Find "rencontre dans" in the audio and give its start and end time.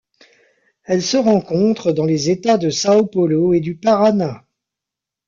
1.17-2.05